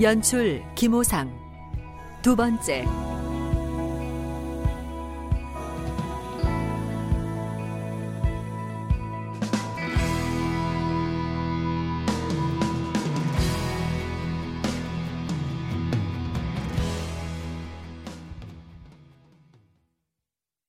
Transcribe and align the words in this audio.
연출 0.00 0.64
김호상 0.74 1.30
두 2.22 2.34
번째 2.34 2.86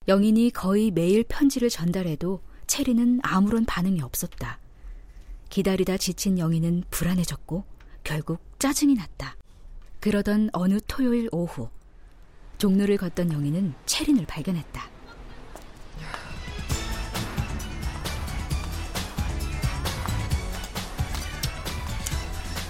영인이 0.05 0.51
거의 0.51 0.91
매일 0.91 1.23
편지를 1.23 1.69
전달해도 1.69 2.41
체리는 2.67 3.21
아무런 3.23 3.63
반응이 3.63 4.01
없었다. 4.01 4.59
기다리다 5.49 5.95
지친 5.95 6.37
영희는 6.37 6.83
불안해졌고 6.91 7.63
결국 8.03 8.41
짜증이 8.59 8.95
났다. 8.95 9.35
그러던 9.99 10.49
어느 10.53 10.79
토요일 10.87 11.29
오후 11.31 11.69
종로를 12.57 12.97
걷던 12.97 13.31
영희는 13.31 13.73
체린을 13.85 14.25
발견했다. 14.25 14.83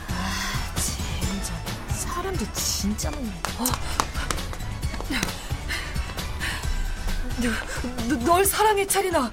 아, 0.09 0.75
진짜 0.75 1.53
사람도 1.95 2.45
진짜 2.53 3.11
많네. 3.11 3.29
어. 3.29 3.65
너, 8.07 8.15
널 8.25 8.45
사랑해, 8.45 8.85
체리나. 8.85 9.31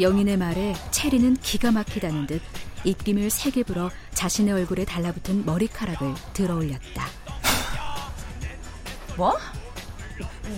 영인의 0.00 0.36
말에 0.38 0.74
체리는 0.90 1.34
기가 1.36 1.70
막히다는 1.72 2.26
듯 2.26 2.40
입김을 2.84 3.30
세게 3.30 3.64
불어 3.64 3.90
자신의 4.14 4.54
얼굴에 4.54 4.84
달라붙은 4.84 5.44
머리카락을 5.44 6.14
들어올렸다. 6.32 7.06
뭐? 9.16 9.36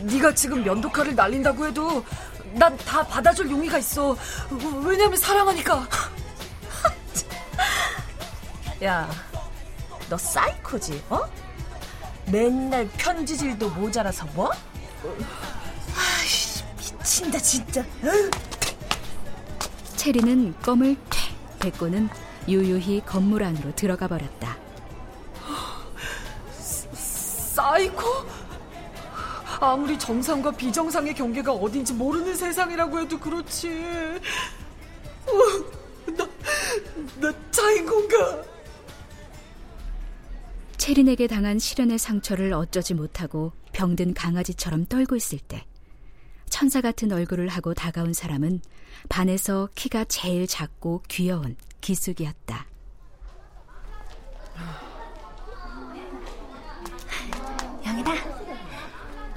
네가 0.04 0.34
지금 0.34 0.62
면도칼을 0.64 1.14
날린다고 1.14 1.66
해도 1.66 2.04
난 2.52 2.76
다 2.78 3.06
받아줄 3.06 3.50
용의가 3.50 3.78
있어. 3.78 4.16
왜냐면 4.84 5.16
사랑하니까. 5.16 5.88
야, 8.84 9.08
너 10.08 10.16
사이코지, 10.16 11.04
어? 11.10 11.20
맨날 12.26 12.88
편지질도 12.96 13.70
모자라서 13.70 14.26
뭐? 14.34 14.50
아이씨, 15.96 16.64
미친다 16.76 17.38
진짜. 17.38 17.84
체리는 19.96 20.54
껌을 20.62 20.96
퇴 21.60 21.70
뱉고는 21.70 22.08
유유히 22.48 23.02
건물 23.04 23.44
안으로 23.44 23.74
들어가 23.76 24.08
버렸다. 24.08 24.56
사이코? 26.94 28.02
아무리 29.60 29.98
정상과 29.98 30.52
비정상의 30.52 31.14
경계가 31.14 31.52
어딘지 31.52 31.92
모르는 31.92 32.34
세상이라고 32.34 33.00
해도 33.00 33.20
그렇지. 33.20 33.68
어, 35.26 36.12
나, 36.16 36.26
나 37.20 37.34
차인 37.50 37.84
건가? 37.84 38.42
체린에게 40.78 41.26
당한 41.26 41.58
시련의 41.58 41.98
상처를 41.98 42.54
어쩌지 42.54 42.94
못하고 42.94 43.52
병든 43.72 44.14
강아지처럼 44.14 44.86
떨고 44.86 45.14
있을 45.14 45.38
때 45.38 45.66
천사 46.60 46.82
같은 46.82 47.10
얼굴을 47.10 47.48
하고 47.48 47.72
다가온 47.72 48.12
사람은 48.12 48.60
반에서 49.08 49.70
키가 49.74 50.04
제일 50.04 50.46
작고 50.46 51.02
귀여운 51.08 51.56
기숙이었다. 51.80 52.66
영희다. 57.86 58.12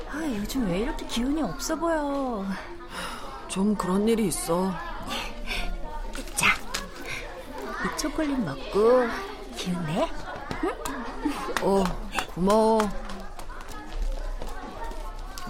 아, 0.09 0.35
요즘 0.37 0.67
왜 0.67 0.79
이렇게 0.79 1.07
기운이 1.07 1.41
없어 1.43 1.77
보여? 1.77 2.45
좀 3.47 3.73
그런 3.73 4.05
일이 4.05 4.27
있어. 4.27 4.73
자, 6.35 6.49
이 7.85 7.97
초콜릿 7.97 8.37
먹고 8.37 9.07
기운 9.55 9.81
내? 9.85 10.09
응? 10.65 10.73
어, 11.61 11.83
고마워. 12.35 12.81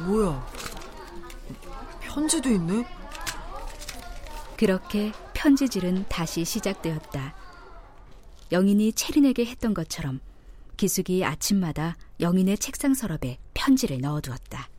뭐야? 0.01 0.52
편지도 2.13 2.47
있네? 2.47 2.85
그렇게 4.55 5.11
편지질은 5.33 6.05
다시 6.09 6.45
시작되었다. 6.45 7.33
영인이 8.51 8.93
체린에게 8.93 9.45
했던 9.45 9.73
것처럼 9.73 10.19
기숙이 10.77 11.25
아침마다 11.25 11.95
영인의 12.19 12.59
책상 12.59 12.93
서랍에 12.93 13.39
편지를 13.55 13.99
넣어두었다. 13.99 14.69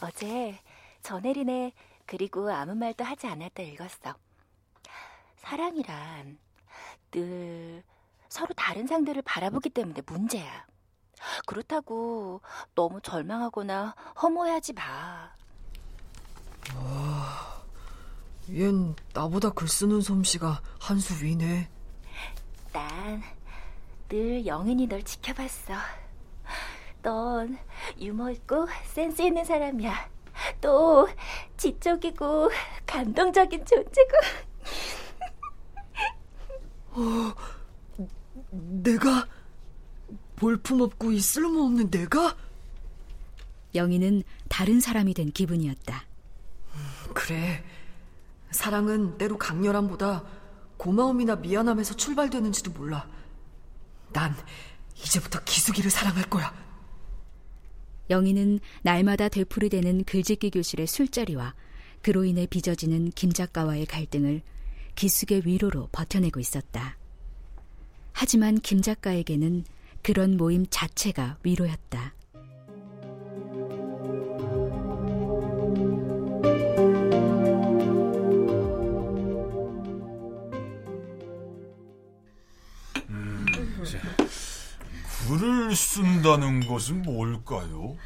어제 0.00 0.56
전혜린의 1.02 1.72
그리고 2.06 2.48
아무 2.48 2.76
말도 2.76 3.02
하지 3.02 3.26
않았다 3.26 3.64
읽었어. 3.64 4.14
사랑이란 5.38 6.38
늘 7.10 7.82
서로 8.28 8.54
다른 8.54 8.86
상대를 8.86 9.22
바라보기 9.22 9.70
때문에 9.70 10.02
문제야. 10.06 10.64
그렇다고 11.44 12.40
너무 12.76 13.00
절망하거나 13.00 13.96
허무해하지 14.22 14.74
마. 14.74 15.37
와, 16.76 17.62
얜 18.48 18.94
나보다 19.12 19.50
글 19.50 19.68
쓰는 19.68 20.00
솜씨가 20.00 20.60
한 20.80 20.98
수 21.00 21.24
위네. 21.24 21.68
난 22.72 23.22
늘 24.10 24.46
영인이 24.46 24.86
널 24.86 25.02
지켜봤어. 25.02 25.74
넌 27.02 27.58
유머 28.00 28.30
있고 28.30 28.66
센스 28.86 29.20
있는 29.20 29.44
사람이야. 29.44 30.08
또 30.62 31.06
지적이고 31.58 32.50
감동적인 32.86 33.66
존재고. 33.66 34.16
어, 36.92 37.34
내가 38.50 39.28
볼품없고 40.36 41.12
이 41.12 41.20
쓸모없는 41.20 41.90
내가? 41.90 42.34
영희는 43.74 44.22
다른 44.48 44.80
사람이 44.80 45.12
된 45.12 45.30
기분이었다. 45.32 46.04
그래. 47.18 47.64
사랑은 48.52 49.18
때로 49.18 49.38
강렬함보다 49.38 50.24
고마움이나 50.76 51.34
미안함에서 51.34 51.96
출발되는지도 51.96 52.70
몰라. 52.70 53.08
난 54.12 54.36
이제부터 54.96 55.42
기숙이를 55.42 55.90
사랑할 55.90 56.30
거야. 56.30 56.54
영희는 58.08 58.60
날마다 58.82 59.28
되풀이 59.28 59.68
되는 59.68 60.04
글짓기 60.04 60.50
교실의 60.50 60.86
술자리와 60.86 61.54
그로 62.02 62.24
인해 62.24 62.46
빚어지는 62.46 63.10
김 63.10 63.32
작가와의 63.32 63.86
갈등을 63.86 64.40
기숙의 64.94 65.42
위로로 65.44 65.88
버텨내고 65.90 66.38
있었다. 66.38 66.96
하지만 68.12 68.54
김 68.60 68.80
작가에게는 68.80 69.64
그런 70.02 70.36
모임 70.36 70.66
자체가 70.70 71.38
위로였다. 71.42 72.14
쓴다는 86.38 86.66
것은 86.66 87.02
뭘까요? 87.02 87.96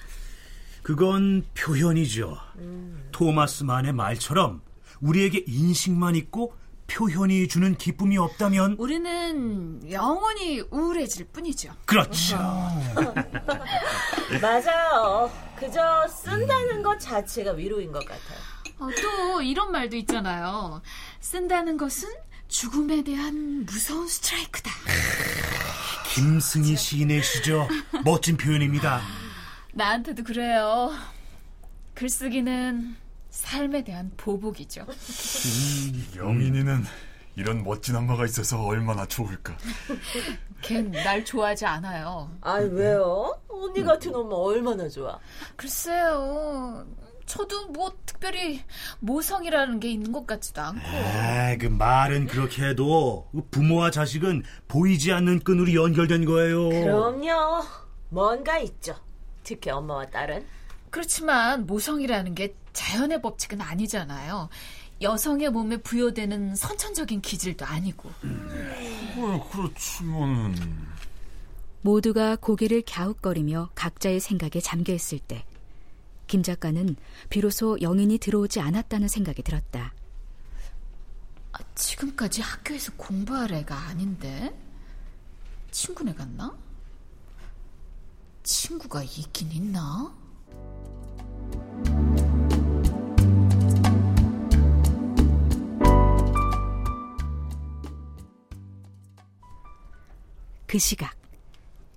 그건 0.82 1.44
표현이죠. 1.54 2.36
음. 2.56 3.08
토마스 3.12 3.64
만의 3.64 3.92
말처럼 3.92 4.62
우리에게 5.00 5.44
인식만 5.46 6.16
있고 6.16 6.54
표현이 6.86 7.46
주는 7.48 7.76
기쁨이 7.76 8.18
없다면 8.18 8.76
우리는 8.78 9.90
영원히 9.90 10.60
우울해질 10.70 11.26
뿐이죠. 11.26 11.74
그렇죠. 11.84 12.36
맞아요. 14.40 15.30
그저 15.56 16.06
쓴다는 16.08 16.82
것 16.82 16.98
자체가 16.98 17.52
위로인 17.52 17.92
것 17.92 18.00
같아요. 18.00 18.38
어, 18.78 18.88
또 19.00 19.42
이런 19.42 19.70
말도 19.70 19.96
있잖아요. 19.96 20.82
쓴다는 21.20 21.76
것은 21.76 22.08
죽음에 22.48 23.04
대한 23.04 23.64
무서운 23.64 24.08
스트라이크다. 24.08 24.70
김승희 26.14 26.76
시인의 26.76 27.22
시죠. 27.22 27.66
멋진 28.04 28.36
표현입니다. 28.36 29.00
나한테도 29.72 30.22
그래요. 30.24 30.92
글쓰기는 31.94 32.96
삶에 33.30 33.82
대한 33.82 34.12
보복이죠. 34.18 34.86
영인이는 36.14 36.84
이런 37.36 37.64
멋진 37.64 37.96
엄마가 37.96 38.26
있어서 38.26 38.62
얼마나 38.62 39.06
좋을까. 39.06 39.56
걘 40.60 40.90
날 40.90 41.24
좋아하지 41.24 41.64
않아요. 41.64 42.30
아이 42.42 42.64
왜요? 42.66 43.34
언니 43.48 43.82
같은 43.82 44.14
엄마 44.14 44.36
얼마나 44.36 44.86
좋아. 44.88 45.18
글쎄요. 45.56 46.86
저도 47.32 47.68
뭐 47.68 47.90
특별히 48.04 48.60
모성이라는 49.00 49.80
게 49.80 49.90
있는 49.90 50.12
것 50.12 50.26
같지도 50.26 50.60
않고. 50.60 50.80
아, 50.84 51.56
그 51.58 51.64
말은 51.64 52.26
그렇게 52.26 52.62
해도 52.62 53.26
부모와 53.50 53.90
자식은 53.90 54.42
보이지 54.68 55.12
않는 55.12 55.40
끈으로 55.40 55.72
연결된 55.72 56.26
거예요. 56.26 56.68
그럼요. 56.68 57.64
뭔가 58.10 58.58
있죠. 58.58 58.94
특히 59.44 59.70
엄마와 59.70 60.10
딸은. 60.10 60.44
그렇지만 60.90 61.66
모성이라는 61.66 62.34
게 62.34 62.54
자연의 62.74 63.22
법칙은 63.22 63.62
아니잖아요. 63.62 64.50
여성의 65.00 65.48
몸에 65.52 65.78
부여되는 65.78 66.54
선천적인 66.54 67.22
기질도 67.22 67.64
아니고. 67.64 68.10
뭐 69.16 69.50
그렇지만은 69.50 70.54
모두가 71.80 72.36
고개를 72.36 72.82
갸웃거리며 72.86 73.70
각자의 73.74 74.20
생각에 74.20 74.60
잠겨 74.60 74.92
있을 74.92 75.18
때, 75.18 75.46
김 76.32 76.42
작가는 76.42 76.96
비로소 77.28 77.78
영인이 77.82 78.16
들어오지 78.16 78.58
않았다는 78.58 79.06
생각이 79.06 79.42
들었다. 79.42 79.92
아, 81.52 81.58
지금까지 81.74 82.40
학교에서 82.40 82.90
공부할 82.96 83.52
애가 83.52 83.76
아닌데? 83.76 84.50
친구네 85.70 86.14
같나? 86.14 86.56
친구가 88.44 89.02
있긴 89.02 89.52
있나? 89.52 90.16
그 100.66 100.78
시각, 100.78 101.14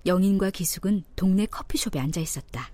영인과 0.04 0.50
기숙은 0.50 1.04
동네 1.16 1.46
커피숍에 1.46 1.98
앉아 1.98 2.20
있었다. 2.20 2.70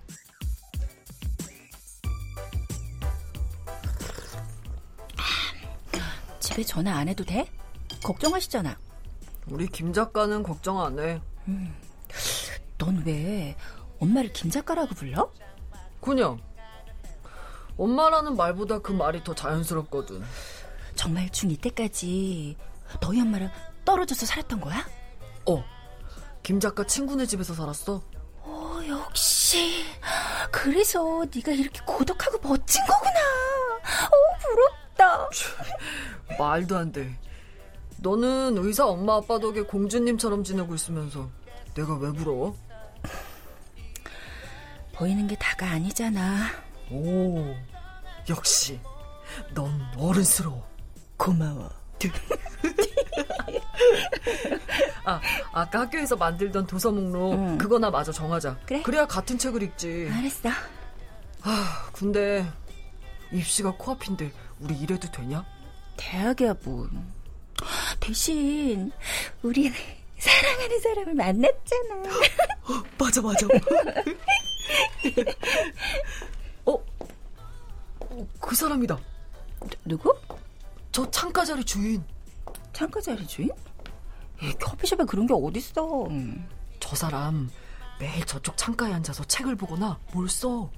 집에 6.53 6.63
전화 6.63 6.95
안 6.97 7.07
해도 7.07 7.23
돼? 7.23 7.47
걱정하시잖아. 8.03 8.77
우리 9.47 9.65
김 9.65 9.91
작가는 9.91 10.43
걱정 10.43 10.79
안 10.79 10.99
해. 10.99 11.19
넌왜 12.77 13.55
엄마를 13.99 14.31
김 14.33 14.51
작가라고 14.51 14.93
불러? 14.93 15.31
그냥 15.99 16.39
엄마라는 17.75 18.35
말보다 18.37 18.79
그 18.79 18.91
말이 18.91 19.23
더 19.23 19.33
자연스럽거든. 19.33 20.23
정말 20.95 21.27
중2 21.29 21.59
때까지 21.59 22.55
너희 23.01 23.19
엄마랑 23.19 23.49
떨어져서 23.83 24.27
살았던 24.27 24.61
거야? 24.61 24.87
어, 25.47 25.63
김 26.43 26.59
작가 26.59 26.85
친구네 26.85 27.25
집에서 27.25 27.55
살았어. 27.55 27.99
어, 28.41 28.79
역시. 28.87 29.85
그래서 30.51 31.25
네가 31.33 31.51
이렇게 31.51 31.79
고독하고 31.83 32.47
멋진 32.47 32.85
거구나. 32.85 33.19
어, 34.05 34.37
부럽다. 34.39 35.29
말도 36.37 36.77
안 36.77 36.91
돼. 36.91 37.17
너는 37.97 38.57
의사 38.57 38.85
엄마 38.85 39.15
아빠 39.15 39.39
덕에 39.39 39.61
공주님처럼 39.61 40.43
지내고 40.43 40.75
있으면서 40.75 41.29
내가 41.73 41.95
왜 41.97 42.11
부러워? 42.11 42.55
보이는 44.93 45.25
게 45.27 45.35
다가 45.35 45.69
아니잖아. 45.71 46.47
오, 46.91 47.55
역시 48.29 48.79
넌 49.53 49.81
어른스러워. 49.97 50.67
고마워. 51.17 51.69
아, 55.05 55.19
아까 55.51 55.81
학교에서 55.81 56.15
만들던 56.15 56.67
도서 56.67 56.91
목록 56.91 57.33
응. 57.33 57.57
그거나 57.57 57.89
마저 57.89 58.11
정하자. 58.11 58.57
그래. 58.65 58.81
그래야 58.83 59.05
같은 59.07 59.37
책을 59.37 59.63
읽지. 59.63 60.09
알았어. 60.11 60.49
아, 61.43 61.89
근데 61.93 62.45
입시가 63.31 63.71
코앞인데 63.77 64.31
우리 64.59 64.75
이래도 64.77 65.09
되냐? 65.11 65.43
대학이야 65.97 66.55
뭐. 66.63 66.87
대신 67.99 68.91
우린 69.41 69.71
사랑하는 70.17 70.79
사람을 70.81 71.13
만났잖아. 71.15 72.03
맞아, 72.97 73.21
맞아. 73.21 73.47
어, 76.65 76.73
어, 77.99 78.27
그 78.39 78.55
사람이다. 78.55 78.99
누구? 79.85 80.13
저 80.91 81.09
창가 81.09 81.45
자리 81.45 81.63
주인. 81.63 82.03
창가 82.73 82.99
자리 83.01 83.25
주인? 83.27 83.49
이 84.41 84.51
커피숍에 84.53 85.03
그런 85.05 85.25
게 85.27 85.33
어딨어. 85.33 86.07
저 86.79 86.95
사람 86.95 87.49
매일 87.99 88.25
저쪽 88.25 88.57
창가에 88.57 88.93
앉아서 88.93 89.23
책을 89.25 89.55
보거나 89.55 89.99
뭘 90.13 90.29
써. 90.29 90.69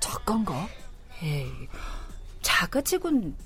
작가인가? 0.00 0.68
에이, 1.22 1.46
작가치곤 2.42 3.36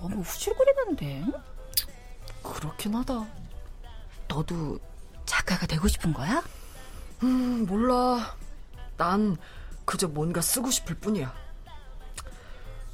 너무 0.00 0.20
후줄거리는데. 0.22 1.24
그렇긴 2.42 2.94
하다. 2.94 3.26
너도 4.28 4.78
작가가 5.26 5.66
되고 5.66 5.86
싶은 5.88 6.12
거야? 6.12 6.42
음, 7.22 7.66
몰라. 7.66 8.36
난 8.96 9.36
그저 9.84 10.08
뭔가 10.08 10.40
쓰고 10.40 10.70
싶을 10.70 10.96
뿐이야. 10.96 11.34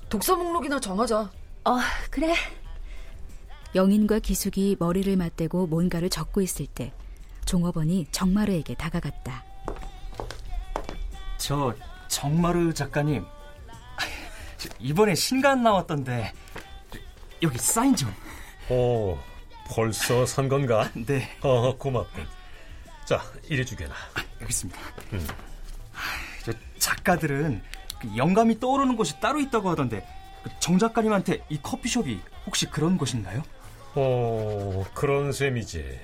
독서 0.09 0.37
목록이나 0.37 0.81
정하자. 0.81 1.19
어, 1.65 1.79
그래. 2.11 2.35
영인과 3.75 4.19
기숙이 4.19 4.77
머리를 4.79 5.15
맞대고 5.17 5.67
뭔가를 5.67 6.09
적고 6.09 6.41
있을 6.41 6.67
때 6.67 6.93
종업원이 7.45 8.07
정마루에게 8.11 8.75
다가갔다. 8.75 9.45
저 11.39 11.75
정마루 12.09 12.73
작가님 12.73 13.25
이번에 14.81 15.15
신간 15.15 15.63
나왔던데 15.63 16.33
여기 17.43 17.59
사인 17.59 17.95
좀. 17.95 18.13
오, 18.71 19.19
벌써 19.69 20.25
산 20.27 20.49
건가? 20.49 20.91
네, 20.95 21.29
어, 21.43 21.77
고맙군. 21.77 22.27
자, 23.05 23.23
이리 23.49 23.65
주게나. 23.65 23.95
여기 24.41 24.51
있습니다. 24.51 24.81
저 26.45 26.53
작가들은 26.79 27.63
그 28.01 28.17
영감이 28.17 28.59
떠오르는 28.61 28.97
곳이 28.97 29.19
따로 29.21 29.41
있다고 29.41 29.71
하던데 29.71 30.07
그 30.43 30.51
정 30.61 30.79
작가님한테 30.79 31.45
이 31.49 31.59
커피숍이 31.61 32.21
혹시 32.47 32.67
그런 32.67 32.97
곳인가요? 32.97 33.43
오, 33.97 34.85
그런 34.95 35.33
셈이지. 35.33 36.01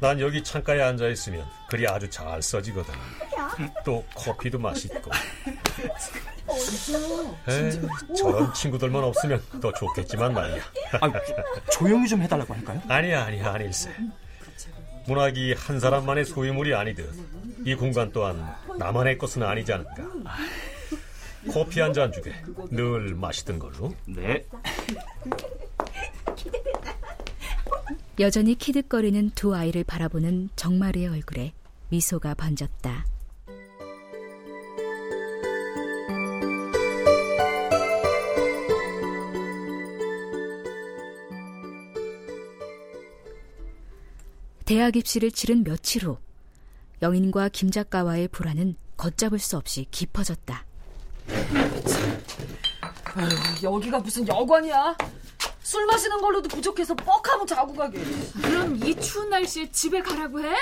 난 0.00 0.18
여기 0.18 0.42
창가에 0.42 0.80
앉아 0.82 1.08
있으면 1.08 1.46
글이 1.68 1.86
아주 1.86 2.08
잘 2.10 2.42
써지거든. 2.42 2.92
또 3.84 4.04
커피도 4.16 4.58
맛있고. 4.58 5.10
에이, 7.48 8.14
저런 8.16 8.52
친구들만 8.54 9.02
없으면 9.04 9.42
더 9.60 9.72
좋겠지만 9.72 10.32
말이야. 10.34 10.62
아, 11.00 11.10
조용히 11.72 12.08
좀 12.08 12.22
해달라고 12.22 12.54
할까요? 12.54 12.80
아니야, 12.88 13.24
아니야, 13.24 13.52
아닐세. 13.52 13.90
문학이 15.06 15.54
한 15.54 15.80
사람만의 15.80 16.24
소유물이 16.26 16.74
아니듯 16.74 17.12
이 17.64 17.74
공간 17.74 18.10
또한 18.12 18.54
나만의 18.78 19.18
것은 19.18 19.42
아니지 19.42 19.72
않은가. 19.72 19.94
커피 21.52 21.80
한 21.80 21.92
잔 21.92 22.12
주게. 22.12 22.32
늘 22.70 23.14
마시던 23.14 23.58
걸로. 23.58 23.94
네. 24.06 24.44
여전히 28.18 28.54
키득거리는 28.54 29.30
두 29.34 29.54
아이를 29.54 29.82
바라보는 29.84 30.50
정마루의 30.56 31.08
얼굴에 31.08 31.52
미소가 31.88 32.34
번졌다. 32.34 33.06
대학 44.70 44.94
입시를 44.94 45.32
치른 45.32 45.64
며칠 45.64 46.04
후 46.04 46.16
영인과 47.02 47.48
김 47.48 47.72
작가와의 47.72 48.28
불화는 48.28 48.76
걷잡을 48.96 49.40
수 49.40 49.56
없이 49.56 49.84
깊어졌다. 49.90 50.64
여기가 53.64 53.98
무슨 53.98 54.28
여관이야? 54.28 54.96
술 55.64 55.86
마시는 55.86 56.20
걸로도 56.20 56.48
부족해서 56.50 56.94
뻑하면 56.94 57.48
자고 57.48 57.74
가게. 57.74 58.00
그럼 58.40 58.76
이 58.76 58.94
추운 59.00 59.28
날씨에 59.30 59.72
집에 59.72 60.00
가라고 60.02 60.40
해? 60.40 60.54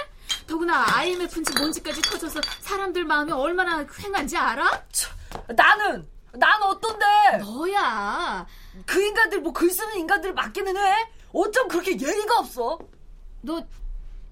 더구나 0.47 0.87
IMF인지 0.97 1.53
뭔지까지 1.59 2.01
터져서 2.01 2.41
사람들 2.61 3.05
마음이 3.05 3.31
얼마나 3.33 3.87
횡한지 4.03 4.39
알아? 4.39 4.85
나는 5.55 6.09
난 6.33 6.63
어떤데? 6.63 7.05
너야. 7.41 8.47
그 8.87 9.03
인간들 9.03 9.43
뭐 9.43 9.53
글 9.53 9.71
쓰는 9.71 9.99
인간들 9.99 10.33
맞기는 10.33 10.75
해? 10.79 10.95
어쩜 11.35 11.69
그렇게 11.69 11.91
예의가 11.91 12.39
없어? 12.39 12.79
너 13.43 13.63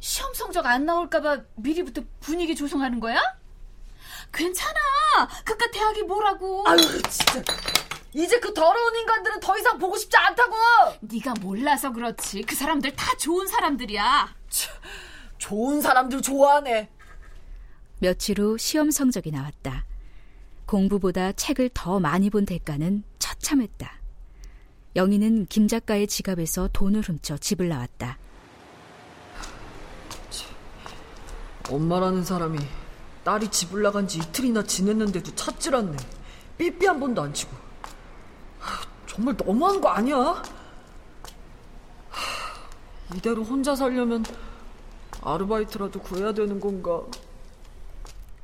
시험 0.00 0.33
성적 0.35 0.67
안 0.67 0.87
나올까봐 0.87 1.43
미리부터 1.57 2.03
분위기 2.21 2.55
조성하는 2.55 3.00
거야? 3.00 3.21
괜찮아. 4.33 4.75
그깟 5.45 5.73
대학이 5.73 6.03
뭐라고. 6.03 6.65
아유 6.69 6.79
진짜. 7.09 7.43
이제 8.12 8.38
그 8.41 8.53
더러운 8.55 8.97
인간들은 8.97 9.41
더 9.41 9.59
이상 9.59 9.79
보고 9.79 9.97
싶지 9.97 10.17
않다고. 10.17 10.55
네가 11.00 11.35
몰라서 11.41 11.93
그렇지. 11.93 12.43
그 12.43 12.55
사람들 12.55 12.97
다 12.97 13.17
좋은 13.19 13.47
사람들이야. 13.47 14.35
차, 14.49 14.71
좋은 15.38 15.81
사람들 15.81 16.23
좋아하네. 16.23 16.91
며칠 17.99 18.41
후 18.41 18.59
시험 18.59 18.91
성적이 18.91 19.31
나왔다. 19.33 19.85
공부보다 20.67 21.33
책을 21.33 21.71
더 21.73 22.00
많이 22.00 22.31
본 22.31 22.45
대가는 22.45 23.05
처참했다. 23.19 23.93
영희는 24.97 25.47
김 25.47 25.69
작가의 25.69 26.07
지갑에서 26.07 26.71
돈을 26.73 27.03
훔쳐 27.03 27.37
집을 27.37 27.69
나왔다. 27.69 28.19
엄마라는 31.71 32.25
사람이 32.25 32.59
딸이 33.25 33.49
집을 33.49 33.83
나간 33.83 34.07
지 34.07 34.19
이틀이나 34.19 34.63
지냈는데도 34.63 35.35
찾질 35.35 35.75
않네. 35.75 35.97
삐삐 36.59 36.87
한 36.87 37.01
번도 37.01 37.23
안 37.23 37.35
치고. 37.35 37.53
정말 39.07 39.37
너무한 39.37 39.81
거 39.81 39.89
아니야? 39.89 40.43
이대로 43.15 43.43
혼자 43.43 43.75
살려면 43.75 44.25
아르바이트라도 45.23 46.01
구해야 46.01 46.33
되는 46.33 46.61
건가? 46.61 47.03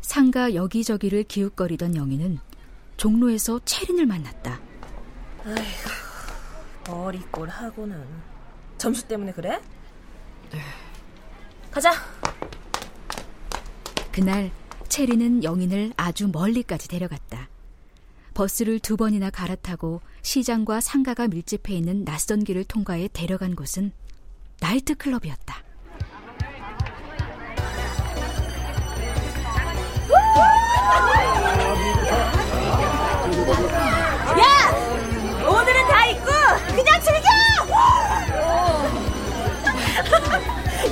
상가 0.00 0.54
여기저기를 0.54 1.24
기웃거리던 1.24 1.96
영희는 1.96 2.38
종로에서 2.96 3.60
채린을 3.64 4.06
만났다. 4.06 4.60
아이고, 5.44 6.92
어리꼴 6.92 7.48
하고는. 7.48 8.04
점수 8.78 9.06
때문에 9.06 9.32
그래? 9.32 9.60
네. 10.50 10.60
가자. 11.70 11.92
그날 14.12 14.50
채린은 14.88 15.42
영인을 15.42 15.94
아주 15.96 16.28
멀리까지 16.28 16.86
데려갔다. 16.86 17.48
버스를 18.34 18.78
두 18.78 18.98
번이나 18.98 19.30
갈아타고 19.30 20.02
시장과 20.20 20.82
상가가 20.82 21.28
밀집해 21.28 21.74
있는 21.74 22.04
낯선 22.04 22.44
길을 22.44 22.64
통과해 22.64 23.08
데려간 23.12 23.56
곳은 23.56 23.90
나이트클럽이었다. 24.60 25.62
야! 34.38 34.46
오늘은 35.48 35.88
다 35.88 36.06
있고 36.06 36.26
그냥 36.74 37.00
즐겨! 37.00 37.28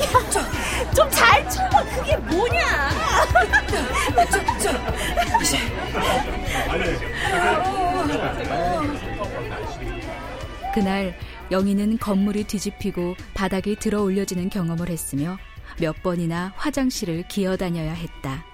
야, 0.03 0.70
좀 1.01 1.11
잘 1.11 1.49
쳐봐. 1.49 1.85
그게 1.85 2.17
뭐냐? 2.17 2.91
저, 4.31 4.59
저, 4.59 4.71
그날 10.75 11.17
영희는 11.51 11.99
건물이 11.99 12.45
뒤집히고 12.45 13.17
바닥이 13.35 13.77
들어 13.77 14.03
올려지는 14.03 14.51
경험을 14.51 14.89
했으며 14.89 15.37
몇 15.81 16.03
번이나 16.03 16.53
화장실을 16.57 17.25
기어 17.29 17.57
다녀야 17.57 17.93
했다. 17.93 18.45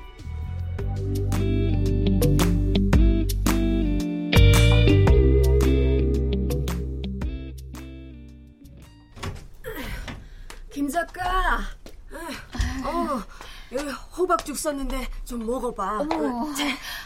썼는데 14.67 15.09
좀 15.25 15.47
먹어봐. 15.47 16.01
어머, 16.01 16.53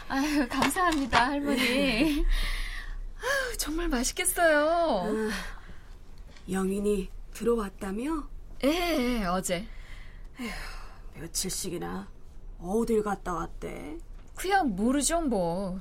아유, 0.07 0.47
감사합니다, 0.49 1.27
할머니. 1.27 2.25
아유, 3.21 3.57
정말 3.57 3.87
맛있겠어요. 3.87 4.65
어, 4.65 5.29
영인이 6.49 7.11
들어왔다며? 7.33 8.27
예, 8.63 9.25
어제. 9.25 9.67
에휴, 10.39 10.49
며칠씩이나 11.19 12.09
어딜 12.59 13.03
갔다 13.03 13.33
왔대? 13.33 13.99
그냥 14.33 14.75
모르죠, 14.75 15.21
뭐. 15.21 15.79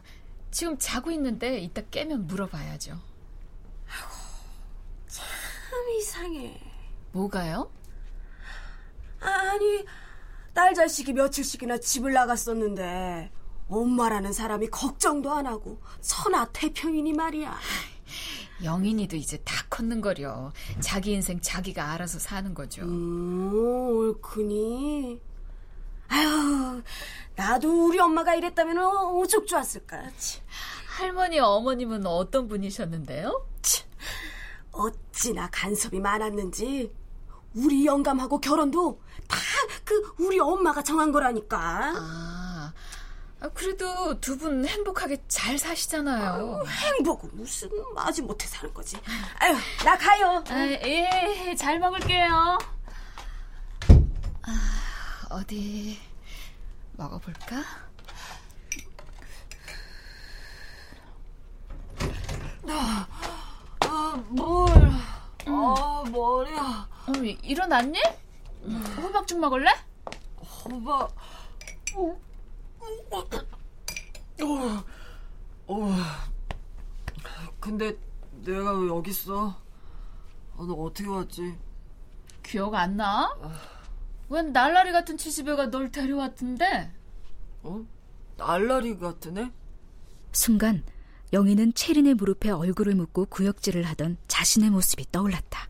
지금 0.51 0.77
자고 0.77 1.11
있는데 1.13 1.61
이따 1.61 1.81
깨면 1.81 2.27
물어봐야죠. 2.27 3.01
참 5.07 5.89
이상해. 5.99 6.61
뭐가요? 7.13 7.71
아니, 9.21 9.85
딸 10.53 10.75
자식이 10.75 11.13
며칠씩이나 11.13 11.79
집을 11.79 12.13
나갔었는데 12.13 13.31
엄마라는 13.69 14.33
사람이 14.33 14.69
걱정도 14.69 15.33
안 15.33 15.47
하고 15.47 15.81
천하 16.01 16.47
태평이니 16.53 17.13
말이야. 17.13 17.57
영인이도 18.65 19.17
이제 19.17 19.39
다 19.39 19.65
컸는 19.71 20.01
거려. 20.01 20.53
자기 20.81 21.13
인생 21.13 21.41
자기가 21.41 21.93
알아서 21.93 22.19
사는 22.19 22.53
거죠. 22.53 22.83
음, 22.83 23.53
옳구니. 23.55 25.21
아유, 26.09 26.83
나도 27.37 27.87
우리 27.87 27.99
엄마가 28.01 28.35
이랬다면 28.35 28.77
오죽 29.15 29.47
좋았을까. 29.47 30.11
치. 30.19 30.41
할머니, 30.89 31.39
어머님은 31.39 32.05
어떤 32.05 32.49
분이셨는데요? 32.49 33.47
치, 33.63 33.85
어찌나 34.73 35.49
간섭이 35.51 36.01
많았는지 36.01 36.93
우리 37.55 37.87
영감하고 37.87 38.41
결혼도 38.41 39.01
다 39.27 39.37
그 39.91 40.15
우리 40.21 40.39
엄마가 40.39 40.83
정한 40.85 41.11
거라니까. 41.11 41.93
아, 41.97 43.49
그래도 43.55 44.21
두 44.21 44.37
분 44.39 44.65
행복하게 44.65 45.21
잘 45.27 45.59
사시잖아요. 45.59 46.33
아유, 46.33 46.65
행복은 46.69 47.31
무슨 47.33 47.69
마지 47.95 48.23
못해 48.23 48.47
사는 48.47 48.73
거지. 48.73 48.97
아유, 49.41 49.57
나 49.85 49.99
가요. 49.99 50.45
아, 50.49 50.59
예, 50.65 51.55
잘 51.59 51.81
먹을게요. 51.81 52.59
아, 54.43 55.27
어디 55.31 55.99
먹어볼까? 56.93 57.57
아, 62.69 63.07
아 63.81 64.23
뭘? 64.29 64.71
아, 65.47 66.05
머리야. 66.13 66.89
어, 67.09 67.13
일어났니? 67.43 67.99
호박 68.67 69.27
죽 69.27 69.39
먹을래? 69.39 69.71
호박. 70.65 71.15
어. 71.95 72.21
어. 74.43 74.85
어. 75.67 75.95
근데 77.59 77.97
내가 78.43 78.73
왜 78.79 78.89
여기 78.89 79.11
있어? 79.11 79.49
아, 80.57 80.65
너 80.67 80.73
어떻게 80.75 81.09
왔지? 81.09 81.57
기억 82.43 82.75
안 82.75 82.97
나? 82.97 83.35
웬 84.29 84.53
날라리 84.53 84.93
같은 84.93 85.17
치즈배가 85.17 85.71
널 85.71 85.91
데려왔던데? 85.91 86.93
어? 87.63 87.85
날라리 88.37 88.99
같은 88.99 89.39
애? 89.39 89.51
순간 90.33 90.85
영희는 91.33 91.75
채린의 91.75 92.15
무릎에 92.15 92.51
얼굴을 92.51 92.95
묻고 92.95 93.27
구역질을 93.27 93.85
하던 93.85 94.17
자신의 94.29 94.71
모습이 94.71 95.07
떠올랐다. 95.13 95.69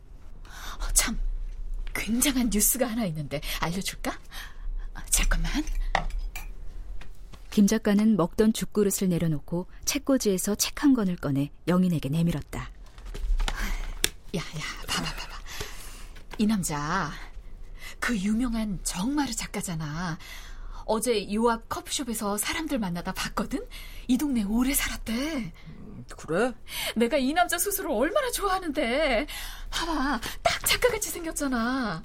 굉장한 1.95 2.51
뉴스가 2.53 2.87
하나 2.87 3.05
있는데 3.07 3.41
알려줄까? 3.61 4.11
어, 4.11 5.01
잠깐만. 5.11 5.53
김 7.51 7.67
작가는 7.67 8.17
먹던 8.17 8.53
죽그릇을 8.53 9.09
내려놓고 9.09 9.67
책꽂이에서 9.85 10.55
책 10.55 10.83
한 10.83 10.95
권을 10.95 11.17
꺼내 11.17 11.51
영인에게 11.69 12.09
내밀었다. 12.09 12.61
야, 12.61 14.39
야, 14.41 14.43
봐봐, 14.87 15.15
봐봐. 15.15 15.37
이 16.39 16.47
남자, 16.47 17.11
그 17.99 18.17
유명한 18.17 18.79
정마르 18.83 19.33
작가잖아. 19.35 20.17
어제 20.87 21.31
요 21.35 21.51
앞 21.51 21.69
커피숍에서 21.69 22.39
사람들 22.39 22.79
만나다 22.79 23.13
봤거든? 23.13 23.67
이 24.09 24.17
동네 24.17 24.43
오래 24.45 24.73
살았대. 24.73 25.53
그래? 26.17 26.53
내가 26.97 27.17
이 27.17 27.33
남자 27.33 27.59
수술을 27.59 27.91
얼마나 27.91 28.31
좋아하는데. 28.31 29.27
봐봐, 29.71 30.21
딱 30.43 30.67
작가같이 30.67 31.11
생겼잖아. 31.11 32.03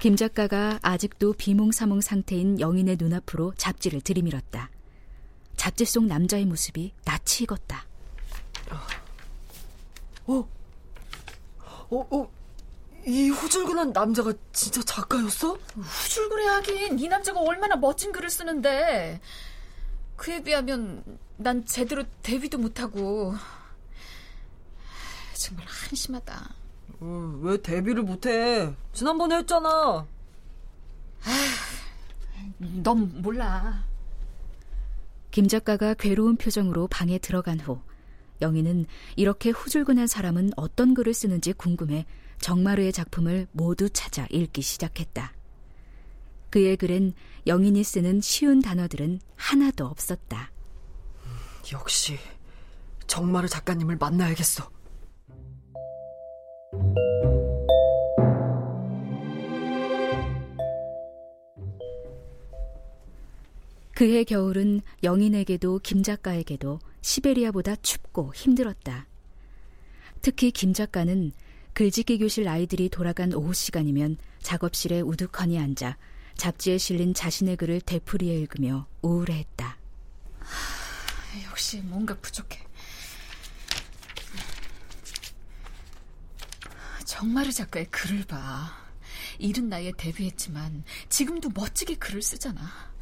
김 0.00 0.16
작가가 0.16 0.78
아직도 0.82 1.34
비몽사몽 1.34 2.00
상태인 2.00 2.58
영인의 2.58 2.96
눈앞으로 2.98 3.54
잡지를 3.56 4.00
들이밀었다. 4.00 4.70
잡지 5.56 5.84
속 5.84 6.06
남자의 6.06 6.44
모습이 6.44 6.92
낯이 7.04 7.42
익었다. 7.42 7.86
어? 10.26 10.48
어, 11.90 12.06
어, 12.10 12.30
이 13.06 13.28
후줄근한 13.28 13.92
남자가 13.92 14.32
진짜 14.52 14.80
작가였어? 14.82 15.58
후줄근해 15.74 16.46
하긴 16.46 16.98
이 16.98 17.08
남자가 17.08 17.40
얼마나 17.40 17.76
멋진 17.76 18.12
글을 18.12 18.30
쓰는데 18.30 19.20
그에 20.22 20.40
비하면 20.40 21.02
난 21.36 21.64
제대로 21.64 22.04
데뷔도 22.22 22.56
못하고 22.56 23.34
정말 25.34 25.66
한심하다. 25.66 26.54
어, 27.00 27.40
왜 27.42 27.60
데뷔를 27.60 28.04
못해? 28.04 28.72
지난번에 28.92 29.38
했잖아. 29.38 30.06
넌 32.58 33.20
몰라. 33.20 33.84
김 35.32 35.48
작가가 35.48 35.92
괴로운 35.94 36.36
표정으로 36.36 36.86
방에 36.86 37.18
들어간 37.18 37.58
후 37.58 37.80
영희는 38.40 38.86
이렇게 39.16 39.50
후줄근한 39.50 40.06
사람은 40.06 40.52
어떤 40.54 40.94
글을 40.94 41.14
쓰는지 41.14 41.52
궁금해 41.52 42.06
정마루의 42.40 42.92
작품을 42.92 43.48
모두 43.50 43.90
찾아 43.90 44.28
읽기 44.30 44.62
시작했다. 44.62 45.32
그의 46.52 46.76
글엔 46.76 47.14
영인이 47.46 47.82
쓰는 47.82 48.20
쉬운 48.20 48.60
단어들은 48.60 49.20
하나도 49.36 49.86
없었다. 49.86 50.52
역시 51.72 52.18
정마루 53.06 53.48
작가님을 53.48 53.96
만나야겠어. 53.96 54.70
그해 63.94 64.24
겨울은 64.24 64.82
영인에게도 65.02 65.78
김 65.82 66.02
작가에게도 66.02 66.80
시베리아보다 67.00 67.76
춥고 67.76 68.34
힘들었다. 68.34 69.06
특히 70.20 70.50
김 70.50 70.74
작가는 70.74 71.32
글짓기 71.72 72.18
교실 72.18 72.46
아이들이 72.46 72.90
돌아간 72.90 73.32
오후 73.32 73.54
시간이면 73.54 74.18
작업실에 74.42 75.00
우두커니 75.00 75.58
앉아 75.58 75.96
잡지에 76.36 76.78
실린 76.78 77.14
자신의 77.14 77.56
글을 77.56 77.80
되풀이해 77.80 78.34
읽으며 78.34 78.86
우울해했다. 79.02 79.76
하, 80.40 81.42
역시 81.44 81.78
뭔가 81.78 82.14
부족해. 82.14 82.66
정마르 87.04 87.52
작가의 87.52 87.86
글을 87.86 88.24
봐. 88.24 88.82
이른 89.38 89.68
나이에 89.68 89.92
데뷔했지만 89.96 90.84
지금도 91.08 91.50
멋지게 91.50 91.96
글을 91.96 92.22
쓰잖아. 92.22 92.92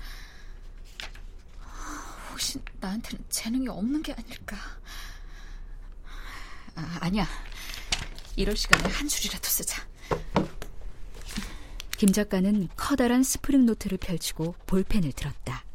혹시 2.30 2.60
나한테는 2.80 3.24
재능이 3.28 3.68
없는 3.68 4.02
게 4.02 4.12
아닐까? 4.12 4.56
아, 6.74 6.98
아니야. 7.00 7.26
이럴 8.36 8.56
시간에 8.56 8.88
한 8.90 9.08
줄이라도 9.08 9.46
쓰자. 9.46 9.86
김 12.00 12.14
작가는 12.14 12.66
커다란 12.76 13.22
스프링 13.22 13.66
노트를 13.66 13.98
펼치고 13.98 14.54
볼펜을 14.64 15.12
들었다. 15.12 15.66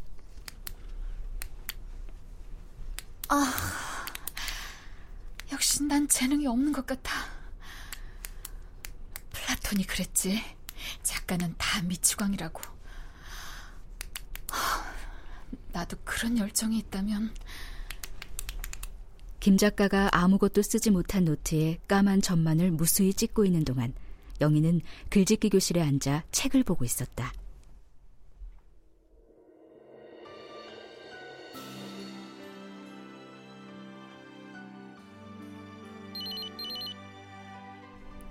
아, 3.28 3.54
역시 5.52 5.84
난 5.84 6.08
재능이 6.08 6.48
없는 6.48 6.72
것 6.72 6.88
같아. 6.88 7.14
플라톤이 9.34 9.86
그랬지. 9.86 10.42
작가는 11.04 11.54
다 11.60 11.84
미치광이라고. 11.84 12.60
나도 15.74 15.96
그런 16.04 16.40
열정이 16.40 16.80
있다면. 16.80 17.36
김 19.40 19.58
작가가 19.58 20.10
아무것도 20.12 20.64
쓰지 20.64 20.90
못한 20.90 21.26
노트에 21.26 21.78
까만 21.88 22.24
점만을 22.24 22.72
무수히 22.72 23.14
찍고 23.14 23.46
있는 23.46 23.64
동안 23.64 23.94
영희는 24.42 24.82
글짓기 25.10 25.50
교실에 25.50 25.82
앉아 25.82 26.24
책을 26.32 26.64
보고 26.64 26.86
있었다. 26.86 27.32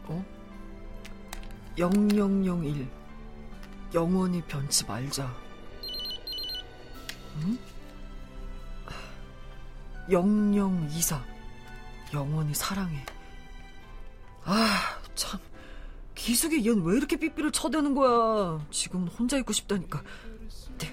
어? 0.06 0.24
0001 1.76 2.88
영원히 3.94 4.42
변치 4.42 4.84
말자. 4.84 5.34
응? 7.36 7.58
0024 10.08 11.24
영원히 12.12 12.54
사랑해. 12.54 13.04
아, 14.44 15.00
참. 15.14 15.40
기숙이 16.14 16.62
얜 16.62 16.85
왜 16.85 16.96
이렇게 16.96 17.16
삐삐를 17.16 17.50
쳐대는 17.53 17.94
거야? 17.94 18.64
지금 18.70 19.07
혼자 19.09 19.37
있고 19.38 19.53
싶다니까. 19.53 20.03
네. 20.79 20.92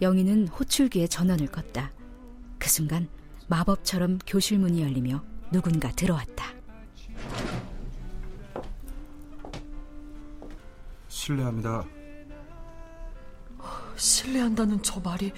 영희는 0.00 0.48
호출기에 0.48 1.08
전원을 1.08 1.48
껐다. 1.48 1.90
그 2.58 2.68
순간 2.68 3.08
마법처럼 3.48 4.18
교실 4.26 4.58
문이 4.58 4.82
열리며 4.82 5.22
누군가 5.50 5.90
들어왔다. 5.92 6.54
실례합니다. 11.08 11.84
신뢰한다는 13.96 14.82
저 14.82 15.00
말이 15.00 15.32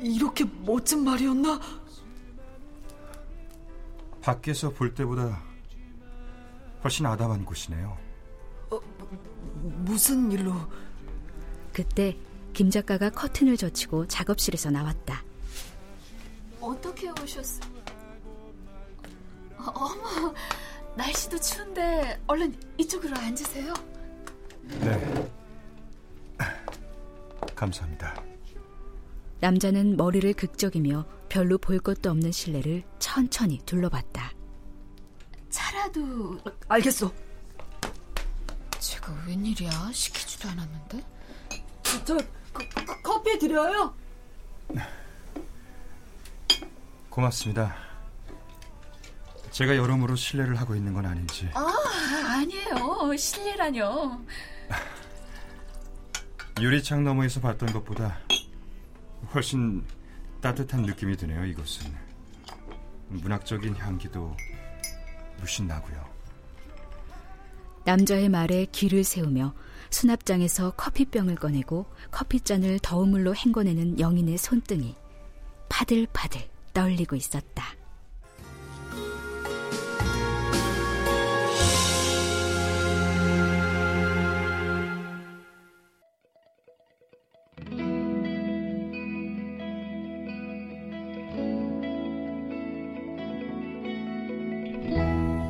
이렇게 0.00 0.44
멋진 0.64 1.02
말이었나? 1.02 1.60
밖에서 4.20 4.70
볼 4.70 4.94
때보다 4.94 5.42
훨씬 6.84 7.06
아담한 7.06 7.46
곳이네요. 7.46 7.96
어, 8.70 8.80
무슨 9.62 10.30
일로? 10.30 10.54
그때 11.72 12.16
김 12.52 12.70
작가가 12.70 13.08
커튼을 13.10 13.56
젖히고 13.56 14.06
작업실에서 14.06 14.70
나왔다. 14.70 15.24
어떻게 16.60 17.08
오셨어? 17.10 17.62
어, 19.56 19.64
어머, 19.74 20.34
날씨도 20.94 21.40
추운데 21.40 22.20
얼른 22.26 22.54
이쪽으로 22.76 23.16
앉으세요. 23.16 23.72
네. 24.80 25.30
감사합니다. 27.56 28.22
남자는 29.40 29.96
머리를 29.96 30.32
극적이며 30.34 31.06
별로 31.28 31.56
볼 31.58 31.78
것도 31.78 32.10
없는 32.10 32.30
실내를 32.30 32.84
천천히 32.98 33.58
둘러봤다. 33.64 34.33
차라도 35.84 36.38
알겠어. 36.68 37.12
제가 38.78 39.12
웬일이야? 39.26 39.90
시키지도 39.92 40.48
않았는데. 40.48 41.04
저 42.04 42.16
그, 42.52 42.68
그, 42.70 43.02
커피 43.02 43.38
드려요? 43.38 43.94
고맙습니다. 47.10 47.74
제가 49.50 49.76
여러모로 49.76 50.16
신뢰를 50.16 50.56
하고 50.56 50.74
있는 50.74 50.94
건 50.94 51.06
아닌지. 51.06 51.50
아, 51.54 51.66
아니에요. 52.28 53.16
실례라뇨. 53.16 54.20
유리창 56.60 57.04
너머에서 57.04 57.40
봤던 57.40 57.72
것보다 57.72 58.20
훨씬 59.34 59.84
따뜻한 60.40 60.82
느낌이 60.82 61.16
드네요, 61.16 61.44
이곳은. 61.44 61.94
문학적인 63.08 63.76
향기도 63.76 64.34
물씬 65.38 65.66
나고요. 65.66 66.04
남자의 67.84 68.28
말에 68.28 68.66
귀를 68.72 69.04
세우며 69.04 69.54
수납장에서 69.90 70.72
커피병을 70.72 71.36
꺼내고 71.36 71.86
커피잔을 72.10 72.78
더운 72.80 73.10
물로 73.10 73.34
헹궈내는 73.34 74.00
영인의 74.00 74.38
손등이 74.38 74.94
파들파들 75.68 76.48
떨리고 76.72 77.14
있었다. 77.14 77.83